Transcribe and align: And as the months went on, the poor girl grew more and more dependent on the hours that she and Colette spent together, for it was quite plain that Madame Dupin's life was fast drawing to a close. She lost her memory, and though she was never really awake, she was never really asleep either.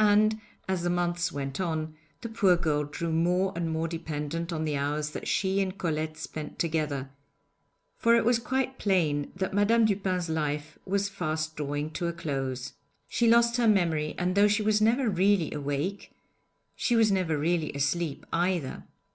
And 0.00 0.40
as 0.68 0.84
the 0.84 0.88
months 0.88 1.30
went 1.30 1.60
on, 1.60 1.96
the 2.22 2.30
poor 2.30 2.56
girl 2.56 2.84
grew 2.84 3.12
more 3.12 3.52
and 3.54 3.70
more 3.70 3.86
dependent 3.86 4.50
on 4.50 4.64
the 4.64 4.74
hours 4.74 5.10
that 5.10 5.28
she 5.28 5.60
and 5.60 5.76
Colette 5.76 6.16
spent 6.16 6.58
together, 6.58 7.10
for 7.98 8.14
it 8.14 8.24
was 8.24 8.38
quite 8.38 8.78
plain 8.78 9.32
that 9.36 9.52
Madame 9.52 9.84
Dupin's 9.84 10.30
life 10.30 10.78
was 10.86 11.10
fast 11.10 11.56
drawing 11.56 11.90
to 11.90 12.06
a 12.06 12.14
close. 12.14 12.72
She 13.06 13.28
lost 13.28 13.58
her 13.58 13.68
memory, 13.68 14.14
and 14.16 14.34
though 14.34 14.48
she 14.48 14.62
was 14.62 14.80
never 14.80 15.10
really 15.10 15.52
awake, 15.52 16.10
she 16.74 16.96
was 16.96 17.12
never 17.12 17.36
really 17.36 17.70
asleep 17.74 18.24
either. 18.32 18.84